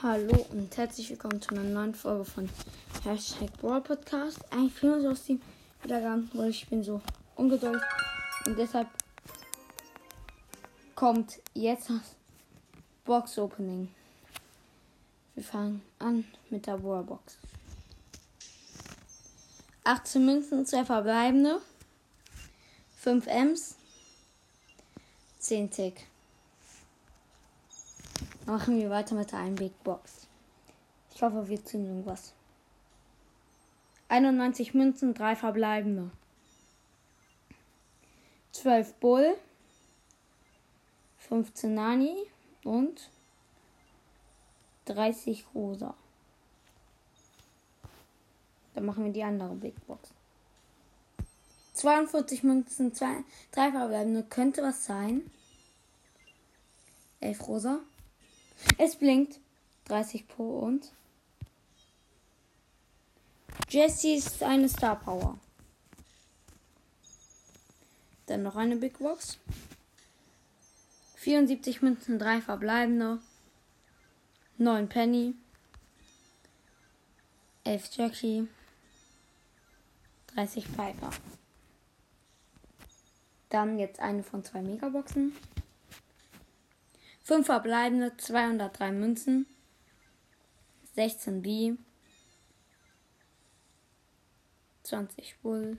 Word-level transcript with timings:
Hallo 0.00 0.46
und 0.52 0.76
herzlich 0.76 1.10
willkommen 1.10 1.42
zu 1.42 1.50
einer 1.50 1.64
neuen 1.64 1.92
Folge 1.92 2.24
von 2.24 2.48
Hashtag 3.02 3.50
Brawl 3.60 3.80
Podcast. 3.80 4.38
Eigentlich 4.52 4.74
fühlen 4.74 5.02
wir 5.02 5.10
uns 5.10 5.18
aus 5.18 5.26
dem 5.26 5.42
Wiedergang, 5.82 6.30
weil 6.34 6.50
ich 6.50 6.68
bin 6.68 6.84
so 6.84 7.00
ungeduldig 7.34 7.82
und 8.46 8.56
deshalb 8.56 8.86
kommt 10.94 11.40
jetzt 11.52 11.90
das 11.90 12.14
Box 13.04 13.40
Opening. 13.40 13.92
Wir 15.34 15.42
fangen 15.42 15.82
an 15.98 16.24
mit 16.48 16.68
der 16.68 16.78
Brawl 16.78 17.02
Box. 17.02 17.36
18 19.82 20.24
Münzen, 20.24 20.64
2 20.64 20.84
verbleibende, 20.84 21.60
5 22.98 23.26
Ms, 23.26 23.74
10 25.40 25.72
Tick. 25.72 26.06
Machen 28.48 28.78
wir 28.78 28.88
weiter 28.88 29.14
mit 29.14 29.30
der 29.30 29.40
Big 29.50 29.84
Box. 29.84 30.26
Ich 31.14 31.20
hoffe, 31.20 31.46
wir 31.50 31.62
ziehen 31.62 31.84
irgendwas. 31.84 32.32
91 34.08 34.72
Münzen, 34.72 35.12
3 35.12 35.36
verbleibende. 35.36 36.10
12 38.52 38.94
Bull, 38.94 39.36
15 41.18 41.74
Nani 41.74 42.16
und 42.64 43.10
30 44.86 45.44
Rosa. 45.54 45.92
Dann 48.74 48.86
machen 48.86 49.04
wir 49.04 49.12
die 49.12 49.24
andere 49.24 49.56
Big 49.56 49.74
Box. 49.86 50.08
42 51.74 52.44
Münzen, 52.44 52.94
2, 52.94 53.24
3 53.52 53.72
verbleibende. 53.72 54.22
Könnte 54.22 54.62
was 54.62 54.86
sein. 54.86 55.30
11 57.20 57.46
Rosa. 57.46 57.80
Es 58.76 58.96
blinkt. 58.96 59.40
30 59.86 60.28
Pro 60.28 60.58
und. 60.60 60.92
Jessie 63.68 64.14
ist 64.14 64.42
eine 64.42 64.68
Star 64.68 64.96
Power. 64.96 65.38
Dann 68.26 68.42
noch 68.42 68.56
eine 68.56 68.76
Big 68.76 68.98
Box. 68.98 69.38
74 71.16 71.82
Münzen, 71.82 72.18
3 72.18 72.40
verbleibende. 72.42 73.18
9 74.58 74.88
Penny. 74.88 75.34
11 77.64 77.90
Jackie. 77.96 78.48
30 80.34 80.64
Piper. 80.66 81.10
Dann 83.48 83.78
jetzt 83.78 84.00
eine 84.00 84.22
von 84.22 84.44
zwei 84.44 84.62
Megaboxen. 84.62 85.34
5 87.28 87.44
verbleibende, 87.44 88.16
203 88.16 88.90
Münzen, 88.90 89.46
16 90.94 91.42
B, 91.42 91.74
20 94.82 95.36
Bull, 95.42 95.76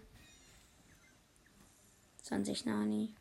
20 2.21 2.65
Nani, 2.65 3.15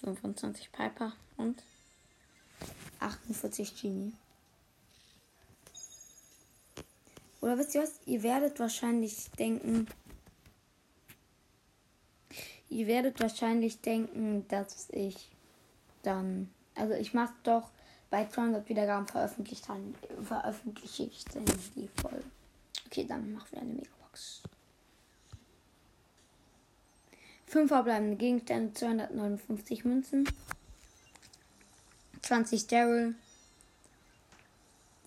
25 0.00 0.72
Piper 0.72 1.12
und 1.36 1.62
48 3.00 3.82
Genie. 3.82 4.14
Oder 7.42 7.58
wisst 7.58 7.74
ihr 7.74 7.82
was? 7.82 8.00
Ihr 8.06 8.22
werdet 8.22 8.58
wahrscheinlich 8.58 9.30
denken, 9.32 9.88
ihr 12.70 12.86
werdet 12.86 13.20
wahrscheinlich 13.20 13.82
denken, 13.82 14.48
dass 14.48 14.88
ich 14.88 15.33
dann, 16.06 16.50
also 16.74 16.94
ich 16.94 17.14
mache 17.14 17.34
doch 17.42 17.70
bei 18.10 18.26
200 18.26 18.68
Wiedergaben 18.68 19.08
veröffentlicht, 19.08 19.68
dann 19.68 19.94
veröffentliche 20.22 21.04
ich 21.04 21.24
dann 21.24 21.44
die 21.74 21.88
Folge. 22.00 22.24
Okay, 22.86 23.04
dann 23.06 23.32
machen 23.32 23.48
wir 23.50 23.60
eine 23.60 23.72
Megabox. 23.72 24.42
5 27.46 27.68
verbleibende 27.68 28.16
Gegenstände, 28.16 28.72
259 28.74 29.84
Münzen, 29.84 30.28
20 32.22 32.66
Daryl, 32.66 33.14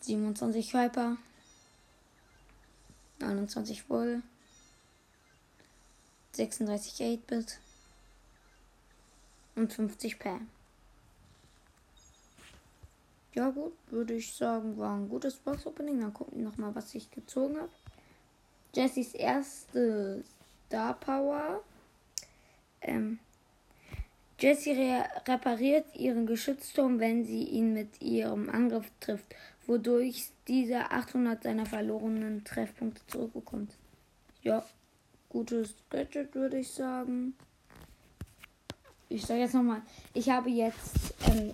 27 0.02 0.74
Viper, 0.74 1.18
29 3.19 3.85
Bull, 3.85 4.22
36 6.34 6.94
8-Bit 7.02 7.59
und 9.56 9.74
50 9.74 10.19
Pam. 10.19 10.47
Ja 13.38 13.52
gut, 13.52 13.74
würde 13.92 14.16
ich 14.16 14.34
sagen, 14.34 14.80
war 14.80 14.96
ein 14.96 15.09
gutes 15.09 15.36
Box-Opening. 15.36 16.02
Dann 16.02 16.12
gucken 16.12 16.40
wir 16.40 16.46
nochmal, 16.46 16.74
was 16.74 16.96
ich 16.96 17.12
gezogen 17.12 17.58
habe. 17.58 17.70
Jessys 18.74 19.14
erste 19.14 20.24
Star 20.66 20.96
Power. 20.96 21.62
Ähm, 22.81 23.20
Jessie 24.40 24.72
re 24.72 25.06
repariert 25.28 25.86
ihren 25.96 26.26
Geschützturm, 26.26 27.00
wenn 27.00 27.26
sie 27.26 27.44
ihn 27.44 27.76
mit 27.76 28.02
ihrem 28.02 28.50
Angriff 28.50 28.90
trifft, 29.00 29.36
wodurch 29.68 30.31
dieser 30.47 30.92
800 30.92 31.44
seiner 31.44 31.68
verlorenen 31.68 32.44
Treffpunkte 32.44 33.06
zurückbekommt. 33.06 33.72
Ja, 34.42 34.66
gutes 35.30 35.76
Gadget 35.92 36.34
würde 36.34 36.58
ich 36.58 36.72
sagen. 36.72 37.36
Ich 39.09 39.25
sage 39.25 39.40
jetzt 39.40 39.53
nochmal, 39.53 39.81
ich 40.13 40.29
habe 40.29 40.50
jetzt 40.50 41.16
ähm, 41.25 41.53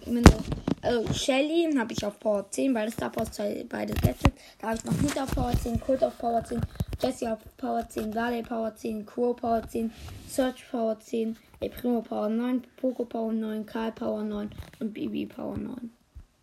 also 0.83 1.13
Shelly 1.13 1.73
habe 1.77 1.93
ich 1.93 2.05
auf 2.05 2.19
Power 2.19 2.49
10, 2.49 2.73
beide 2.73 2.91
Star 2.91 3.09
Powers, 3.09 3.37
beide 3.69 3.93
Gadgets. 3.93 4.23
Da 4.59 4.67
habe 4.67 4.77
ich 4.77 4.83
noch 4.83 5.01
nicht 5.01 5.17
auf 5.21 5.33
Power 5.33 5.53
10, 5.53 5.79
Kult 5.79 6.03
auf 6.03 6.17
Power 6.17 6.43
10, 6.43 6.59
Jesse 7.01 7.31
auf 7.31 7.39
Power 7.55 7.87
10, 7.87 8.11
Barley 8.11 8.43
Power 8.43 8.75
10, 8.75 9.05
Crow 9.05 9.35
Power 9.35 9.61
10, 9.65 9.91
Search 10.27 10.69
Power 10.69 10.99
10, 10.99 11.37
El 11.61 11.69
Primo 11.69 12.01
Power 12.01 12.27
9, 12.27 12.63
Poco 12.75 13.05
Power 13.05 13.31
9, 13.31 13.65
Karl 13.65 13.93
Power 13.93 14.23
9 14.23 14.49
und 14.79 14.93
Bibi 14.93 15.25
Power 15.25 15.57
9. 15.57 15.89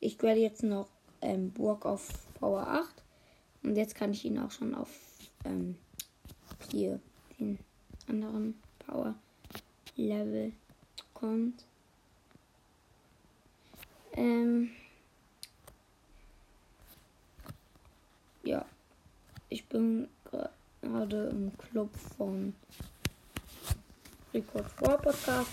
Ich 0.01 0.23
werde 0.23 0.41
jetzt 0.41 0.63
noch 0.63 0.89
ähm, 1.21 1.51
Burg 1.51 1.85
auf 1.85 2.09
Power 2.39 2.67
8 2.67 3.03
und 3.65 3.77
jetzt 3.77 3.95
kann 3.95 4.13
ich 4.13 4.25
ihn 4.25 4.39
auch 4.39 4.51
schon 4.51 4.75
auf 4.75 4.89
ähm, 5.45 5.77
hier 6.71 6.99
den 7.39 7.59
anderen 8.09 8.55
Power 8.87 9.15
Level 9.97 10.53
kommt. 11.21 11.65
Ähm 14.13 14.71
ja, 18.43 18.65
ich 19.49 19.67
bin 19.67 20.09
gerade 20.81 21.29
im 21.29 21.57
Club 21.59 21.95
von 22.17 22.55
Rico 24.33 24.61
War 24.81 24.99
Podcast. 24.99 25.51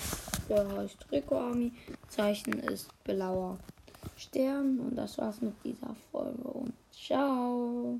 Der 0.49 0.67
heißt 0.71 1.11
Rico 1.11 1.37
Army. 1.37 1.73
Zeichen 2.07 2.53
ist 2.59 2.89
blauer 3.03 3.57
Stern. 4.15 4.79
Und 4.79 4.95
das 4.95 5.17
war's 5.17 5.41
mit 5.41 5.53
dieser 5.63 5.95
Folge. 6.11 6.43
Und 6.43 6.73
ciao. 6.91 7.99